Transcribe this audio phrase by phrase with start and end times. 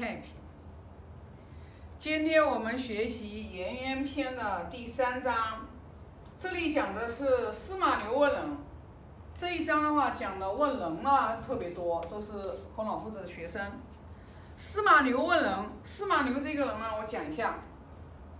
[0.00, 0.32] 太平。
[1.98, 5.68] 今天我们学习《颜渊篇》的第三章，
[6.38, 8.56] 这里讲的是司马牛问仁。
[9.38, 12.32] 这一章的话讲的问仁啊特别多，都是
[12.74, 13.60] 孔老夫子的学生。
[14.56, 17.58] 司马牛问仁，司马牛这个人呢，我讲一下。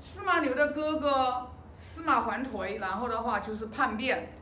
[0.00, 4.32] 司马牛的哥哥司马桓颓，然后的话就是叛变，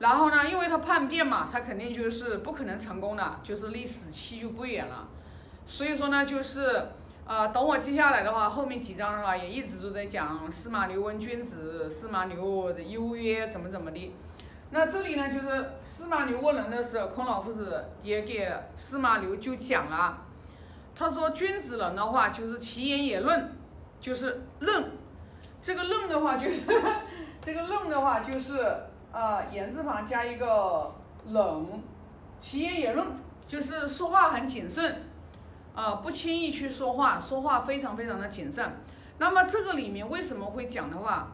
[0.00, 5.06] 然后呢，因为他叛变嘛，他肯定就是不可能成功的，就是离死期就不远了。
[5.68, 6.88] 所以说呢，就是
[7.26, 14.14] 呃，等我接下来的话，后面几章的话也一直都在讲司马牛问君子，司马牛的优越怎么怎么的。
[14.70, 20.24] 那这里呢，就是司马牛问人的时候，孔老夫子也给司马牛就讲了，
[20.96, 23.52] 他说君子人的话就是其言也论。
[24.00, 24.92] 就是论，
[25.60, 26.60] 这个论的话就是
[27.42, 28.64] 这个论的话就是
[29.10, 30.94] 啊言字旁加一个
[31.30, 31.82] 冷，
[32.38, 33.08] 其言也论，
[33.44, 35.02] 就是说话很谨慎，
[35.78, 38.68] 啊不轻易去说话，说话非常非常的谨慎。
[39.18, 41.28] 那么这个里面为什么会讲的话，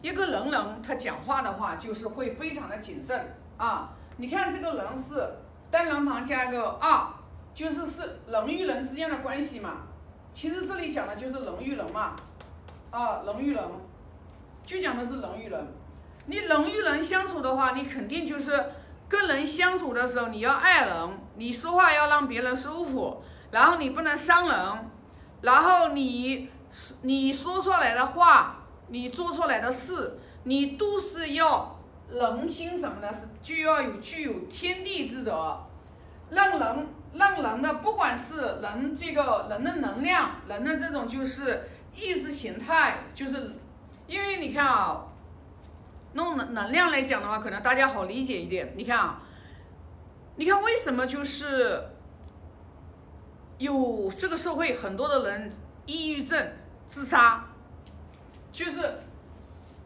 [0.00, 3.90] 一个人人他讲话的话就是会非常的谨慎啊。
[4.16, 5.30] 你看这个人是
[5.70, 7.06] 单人旁加一个二，
[7.52, 9.82] 就是是人与人之间的关系嘛。
[10.32, 12.16] 其实这里讲的就是人与人嘛，
[12.90, 13.62] 啊，人与人，
[14.64, 15.66] 就讲的是人与人。
[16.24, 18.72] 你人与人相处的话，你肯定就是
[19.08, 24.90] 跟人相处的时候，你要爱人，你说话要让别人舒服，然后你不能伤人，
[25.42, 26.48] 然后你
[27.02, 31.78] 你说出来的话，你做出来的事，你都是要
[32.10, 35.58] 人心什么的，是就要有具有天地之德，
[36.30, 36.86] 让人。
[37.12, 43.52] 让人的不管是人这个人的能量，人的这种就是意识形态，就是
[44.06, 45.02] 因为你看啊，
[46.16, 48.72] 弄能能量来讲的话，可能大家好理解一点。
[48.74, 49.20] 你看啊，
[50.36, 51.90] 你看为什么就是
[53.58, 55.52] 有这个社会很多的人
[55.84, 56.52] 抑郁症、
[56.88, 57.44] 自杀，
[58.50, 58.98] 就是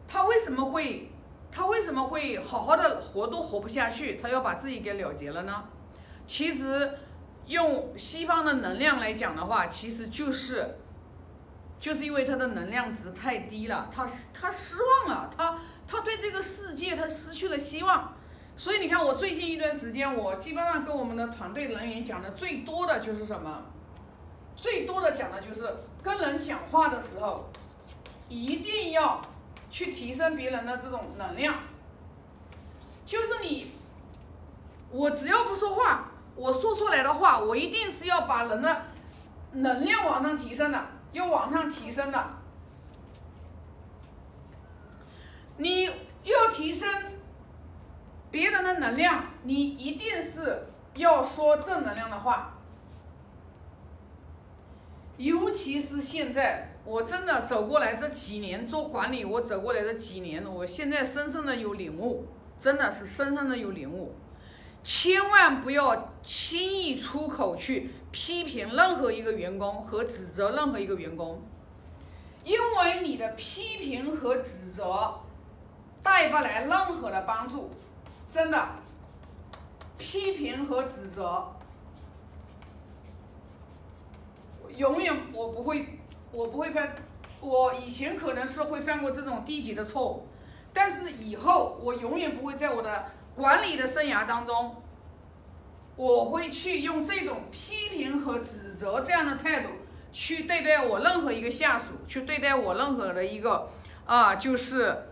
[0.07, 1.11] 他为什么会
[1.51, 5.63] 他为什么会好好的活都活不下去，他要把自己给了结了呢？
[6.25, 6.97] 其实。
[7.47, 10.63] 用西方的能量来讲的话，其实就是，
[11.77, 15.57] 就是因为他的能量值太低了，他他失望了，他
[15.91, 18.13] 他对这个世界他失去了希望，
[18.55, 23.61] 所以你看我最近一段时间，我基本上跟我们的团队人员讲的最多的就是什么，
[24.55, 25.69] 最多的讲的就是
[26.01, 27.49] 跟人讲话的时候，
[28.29, 29.21] 一定要
[29.69, 31.55] 去提升别人的这种能量，
[33.05, 33.73] 就是你，
[34.91, 36.07] 我只要不说话。
[36.33, 38.83] 我说出来的话，我一定是要把人的
[39.51, 40.81] 能量往上提升的，
[41.11, 42.25] 要往上提升的。
[45.57, 45.83] 你
[46.23, 46.87] 要提升
[48.29, 52.59] 别人的能量，你一定是要说正能量的话。
[55.17, 62.27] 尤其是现在，我真的走过来这几年做管理，我走过来这几年，我现在深深的有领悟，
[62.59, 64.13] 真的是深深的有领悟。
[64.83, 71.41] 千万不要轻易出口去批评任何一个员工和指责任何一个员工，
[72.43, 75.21] 因为你的批评和指责
[76.03, 77.71] 带不来任何的帮助，
[78.31, 78.69] 真的。
[79.97, 81.53] 批评和指责，
[84.75, 85.99] 永远我不会，
[86.31, 86.95] 我不会犯，
[87.39, 90.27] 我以前可能是会犯过这种低级的错误，
[90.73, 93.05] 但是以后我永远不会在我的。
[93.33, 94.75] 管理的生涯当中，
[95.95, 99.69] 我会去用这种批评和指责这样的态度
[100.11, 103.69] 去对待我任何一个下属，去对待我任何的一个
[104.05, 105.10] 啊，就是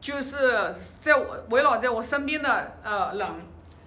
[0.00, 3.28] 就是在我围绕在我身边的呃人。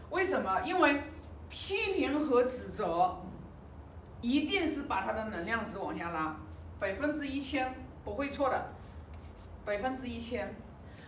[0.10, 0.62] 为什么？
[0.62, 1.02] 因为
[1.50, 3.18] 批评和指责
[4.22, 6.36] 一定是把他的能量值往下拉，
[6.80, 8.68] 百分之一千不会错的，
[9.66, 10.56] 百分之一千。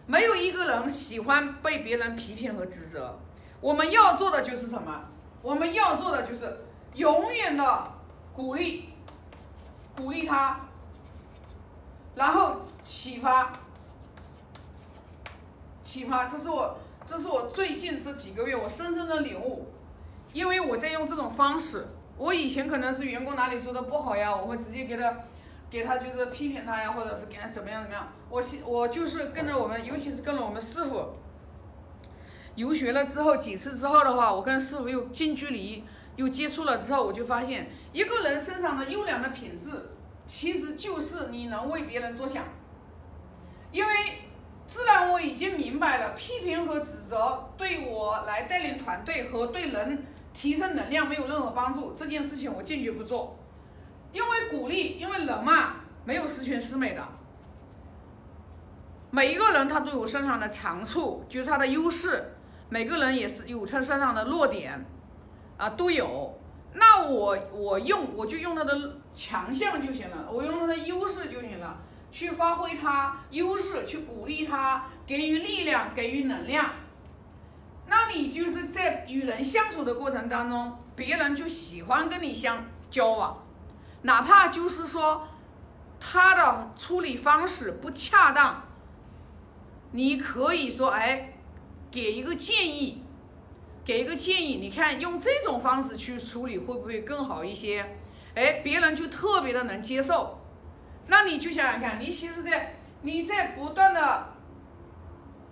[0.07, 3.19] 没有一个人喜欢被别人批评和指责。
[3.61, 5.05] 我们要做的就是什么？
[5.41, 7.91] 我们要做的就是永远的
[8.33, 8.89] 鼓励，
[9.95, 10.59] 鼓励他，
[12.15, 13.53] 然后启发，
[15.85, 16.25] 启发。
[16.25, 19.71] 这是我，这是我最近这几个月我深深的领悟。
[20.33, 21.87] 因为我在用这种方式，
[22.17, 25.15] 我以前可能是员工哪里做的不好呀，我会直接给他。
[25.67, 28.07] 给他就是批评他呀，或者是给他怎么样怎么样。
[28.29, 31.15] 我我就是跟着我们，尤其是跟着我们师傅
[32.53, 35.83] 游学了之后几次之后的话，我跟师傅又近距离
[36.15, 39.71] 又接触了之后，我就发现一个人身上的优良的品质，
[40.27, 42.45] 其实就是你能为别人着想。
[43.71, 43.93] 因为
[44.67, 53.37] 自然我已经明明白了，批评和指责对我来带领团队和对人提升能量没有任何帮助，这件事情我坚决不做。
[54.13, 55.73] 因为鼓励，因为人嘛，
[56.05, 57.05] 没有十全十美的。
[59.11, 62.23] 每一个人他都有身上的长处，就是他的优势。
[62.69, 64.85] 每个人也是有他身上的弱点，
[65.57, 66.39] 啊，都有。
[66.71, 71.77] 那我我用我就用他的强项就行了，我用他的优势就行了，
[72.15, 76.65] 去发挥他优势，去鼓励他，给予力量，给予能量。
[77.87, 83.43] 那你就是在与人相处的过程当中，别人就喜欢跟你相交往，
[84.03, 85.27] 哪怕就是说
[85.99, 88.63] 他的处理方式不恰当，
[89.91, 91.33] 你可以说哎。
[91.91, 93.01] 给一个建议，
[93.85, 97.97] 给一个建议，你看用这种方式去处理会不会更好一些？
[98.35, 100.37] 哎，别人就特别的能接受。
[101.07, 104.33] 那你就想想看，你其实，在你在不断的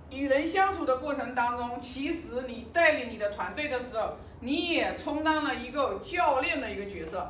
[0.09, 7.29] 与人相处的过程当中，其实你带领你的团队的时候，你也充当了一个教练的一个角色，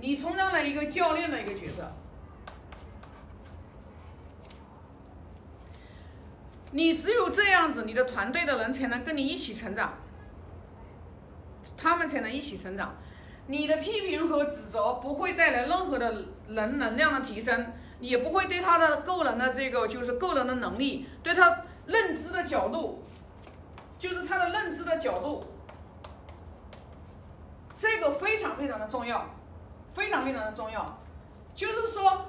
[0.00, 1.92] 你充当了一个教练的一个角色。
[6.74, 9.98] 你只有这样子，你的团队的人才能跟你一起成长，
[11.76, 12.96] 他们才能一起成长。
[13.46, 23.02] 你的批评和指责不会带来任何的人能量的提升，也不会对他的个人的这个就是个人的能力，对他认知的角度，
[23.98, 25.44] 就是他的认知的角度，
[27.76, 29.26] 这个非常非常的重要，
[29.92, 30.98] 非常非常的重要，
[31.54, 32.26] 就是说。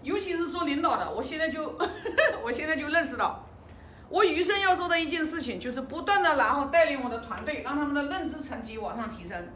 [0.00, 1.76] 尤其是做领导的，我现在就，
[2.42, 3.44] 我现在就认识到，
[4.08, 9.48] 我余生要做的一件事情，就是不断的然后带领我的团队，让他们的认知层级往上提升。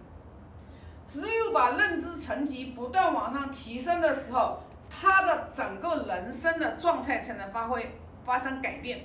[1.08, 7.94] 只有把认知层级不断往上提升的时候，他的整个人生的状态才能发挥
[8.25, 9.04] 发生改变，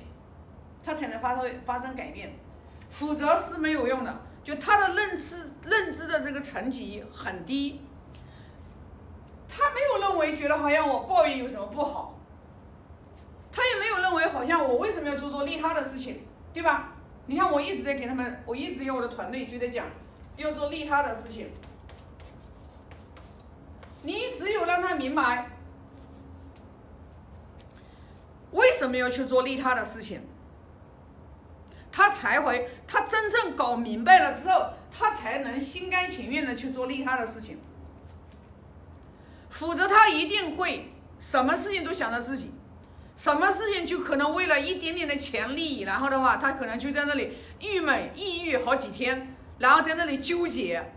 [0.84, 2.34] 他才能发挥发生改变，
[2.90, 4.22] 否则是没有用的。
[4.44, 7.82] 就他的认知认知的这个层级很低。
[9.50, 12.17] 他没有认为觉得好像我抱怨有什么不好，
[13.58, 16.22] 他也没有认为好像我为什么要做做利他的事情，
[16.54, 16.94] 对吧？
[17.26, 19.88] 你看我一直在给他们，我一直给我的团队就在讲
[20.36, 21.50] 要做利他的事情。
[24.04, 25.50] 你只有让他明白
[28.52, 30.22] 为什么要去做利他的事情，
[31.92, 37.58] 他才会他真正搞明白了之后，他才能心甘情愿的去做利他的事情。
[39.50, 42.52] 否则他一定会什么事情都想着自己，
[43.18, 50.94] 什么事情就可能为了一点点的钱利益，然后的话他可能就在那里郁闷、抑郁好几天，然后在那里纠结。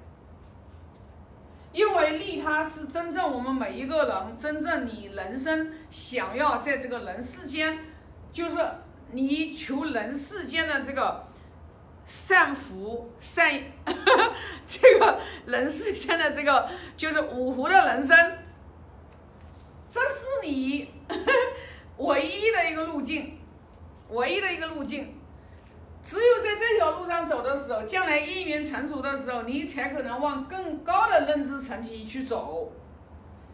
[1.73, 7.79] 因为利他是真正我们每一个人真正你人生想要在这个人世间，
[8.31, 8.57] 就是
[9.13, 11.27] 你求人世间的这个
[12.05, 13.63] 善福善，
[14.67, 18.39] 这个人世间的这个就是五福的人生。
[19.91, 20.89] 这是你
[22.87, 23.39] 路径，
[24.09, 25.17] 唯一的一个路径。
[26.03, 32.73] 只有在这条路上走的时候，将来因缘成熟的时候，你才可能往更高的认知层级去走。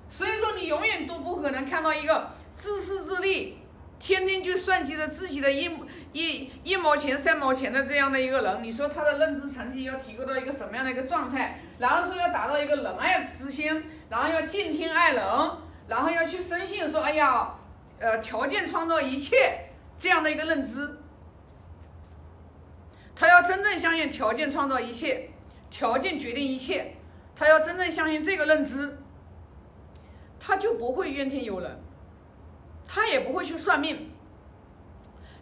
[0.09, 3.59] 所以说，你永远都不可能看到一个自私自利、
[3.99, 5.69] 天天就算计着自己的一
[6.13, 8.63] 一一毛钱、三毛钱的这样的一个人。
[8.63, 11.61] 你说他的认知层级要提高到一个什么样的一个状态？
[11.79, 15.25] 然后说要达到一个仁爱之心，然后要敬天爱人。
[15.89, 17.55] 然后要去深信说，哎呀，
[17.99, 20.99] 呃，条件创造一切这样的一个认知，
[23.15, 25.31] 他要真正相信条件创造一切，
[25.71, 26.97] 条件决定一切，
[27.35, 28.99] 他要真正相信这个认知，
[30.39, 31.79] 他就不会怨天尤人，
[32.87, 34.11] 他也不会去算命。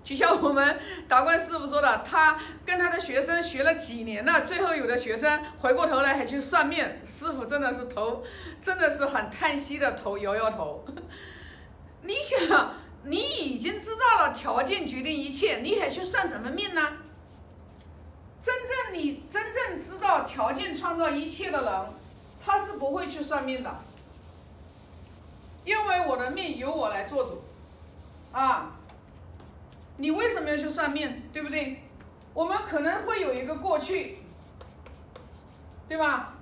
[0.04, 8.22] 就像我们达观师傅说的，他跟他的学生学了几年了，最后有的学生回过头来还去算命，师傅真的是头，
[8.60, 10.84] 真的是很叹息的头摇摇头。
[12.06, 16.80] 你想，你已经知道了条件决定一切，你还去算什么命呢？
[18.42, 21.92] 真正你真正知道条件创造一切的人，
[22.44, 23.74] 他是不会去算命的，
[25.64, 27.42] 因为我的命由我来做主，
[28.32, 28.70] 啊。
[29.96, 31.80] 你为什么要去算命，对不对？
[32.34, 34.18] 我们可能会有一个过去，
[35.88, 36.34] 对吧？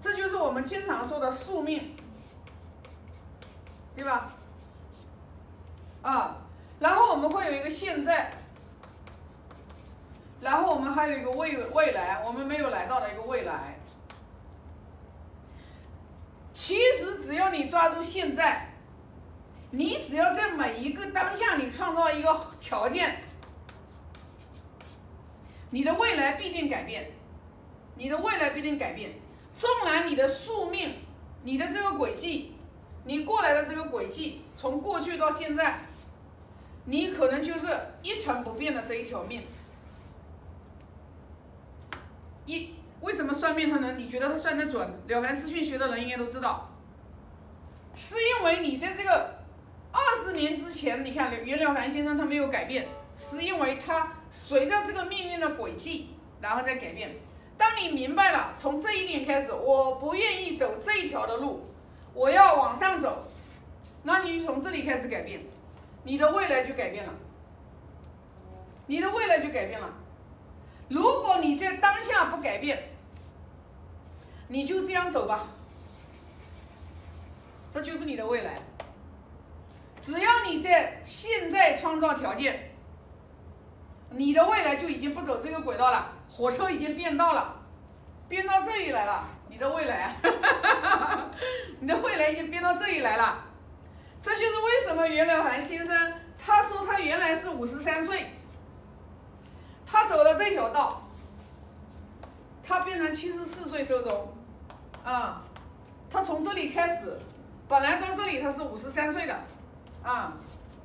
[0.00, 1.94] 这就是我们经常说的宿命，
[3.94, 4.32] 对吧？
[6.08, 6.36] 啊，
[6.80, 8.32] 然后我们会有一个现在，
[10.40, 13.78] 然后我们还有一个未未来，我们没有来到的一个未来。
[16.54, 18.64] 其实只要你抓住现在。
[19.70, 23.18] 你只要在每一个当下，你创造一个条件，
[25.68, 27.10] 你的未来必定改变，
[27.96, 29.12] 你的未来必定改变。
[29.54, 30.94] 纵然你的宿命，
[31.42, 32.56] 你的这个轨迹，
[33.04, 35.80] 你过来的这个轨迹，从过去到现在，
[36.90, 37.66] 你可能就是
[38.02, 39.42] 一成不变的这一条命。
[42.46, 42.70] 一
[43.02, 43.98] 为什么算命他能？
[43.98, 44.90] 你觉得他算得准？
[45.06, 46.70] 了凡四训学的人应该都知道，
[47.94, 49.34] 是因为你在这个
[49.92, 57.16] 二十年之前，你看袁了凡先生他没有改变，是因为他随着这个命运的轨迹，然后再改变。
[57.58, 61.68] 当你明白了，从这一点开始，我不愿意走这一条的路，
[62.14, 63.26] 我要往上走，
[64.04, 65.42] 那你就从这里开始改变，
[66.08, 67.12] 你的未来就改变了，
[68.86, 69.86] 你的未来就改变了。
[70.88, 72.82] 如果你在当下不改变，
[74.46, 75.48] 你就这样走吧，
[77.74, 78.54] 这就是你的未来。
[80.00, 82.70] 只要你在现在创造条件，
[84.08, 87.54] 你的未来就已经不走这个轨道了，火车已经变道了，
[88.30, 90.16] 变到这里来了，你的未来，
[91.80, 93.44] 你的未来已经变到这里来了。
[94.22, 98.26] 这就是为什么袁了凡先生他说他原来是五十三岁。
[99.90, 101.02] 他走了这条道，
[102.62, 104.28] 他变成七十四岁寿终，
[105.02, 105.42] 啊，
[106.10, 107.18] 他从这里开始，
[107.66, 109.34] 本来到这里他是五十三岁的，
[110.02, 110.34] 啊，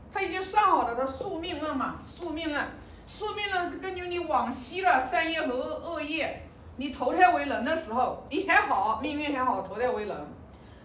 [0.09, 2.65] 他已经算好了的宿命论嘛，宿命论，
[3.05, 6.47] 宿命论是根据你往昔的善业和恶恶业，
[6.77, 10.17] 你投胎为人的时候，你还好，命运还好，投胎为人，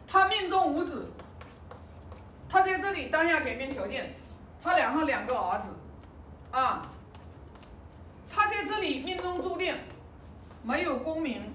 [0.08, 1.08] 他命中无子，
[2.48, 4.14] 他在这里当下改变条件，
[4.62, 5.70] 他两上两个儿子，
[6.50, 6.88] 啊。
[8.30, 9.74] 他在这里命中注定
[10.62, 11.54] 没有功名，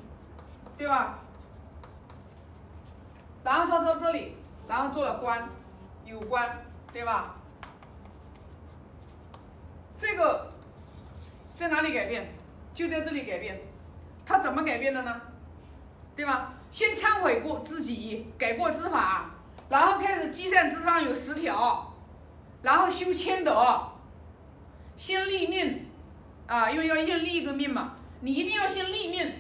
[0.76, 1.20] 对吧？
[3.44, 4.36] 然后他到这里，
[4.68, 5.48] 然后做了官，
[6.04, 7.36] 有官，对吧？
[9.96, 10.52] 这个
[11.56, 12.34] 在哪里改变？
[12.74, 13.62] 就在这里改变。
[14.26, 15.22] 他怎么改变的呢？
[16.16, 16.54] 对吧？
[16.72, 19.30] 先忏悔过自己，改过自法，
[19.74, 21.92] 然后开始积善之方有十条，
[22.62, 23.82] 然后修谦德，
[24.96, 25.90] 先立命。
[26.46, 29.34] 啊，因为要先立一个命嘛，你一定要先立命，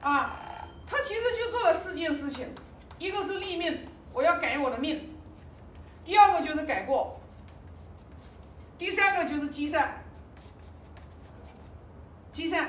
[0.00, 0.34] 啊，
[0.84, 2.48] 他其实就做了四件事情，
[2.98, 5.14] 一个是立命，我要改我的命，
[6.04, 7.20] 第二个就是改过，
[8.76, 10.02] 第三个就是积善，
[12.32, 12.68] 积善，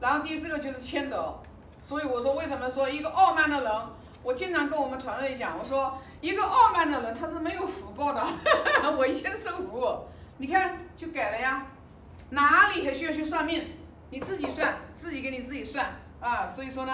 [0.00, 1.38] 然后第四个就是谦德，
[1.84, 3.72] 所以我说为什么说一个傲慢的人，
[4.22, 5.96] 我经常跟我们团队讲，我说。
[6.20, 8.26] 一个傲慢的人，他是没有福报的。
[8.96, 10.06] 我以前受福，
[10.38, 11.66] 你看就改了呀，
[12.30, 13.62] 哪里还需要去算命？
[14.08, 16.48] 你自己算，自己给你自己算啊。
[16.48, 16.92] 所以说呢，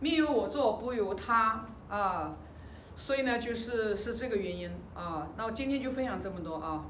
[0.00, 2.34] 命由我做，不由他啊。
[2.96, 5.28] 所以呢，就是是这个原因啊。
[5.36, 6.82] 那我今天就分享这么多啊。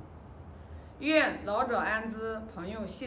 [1.00, 3.02] 愿老者安之，朋友信。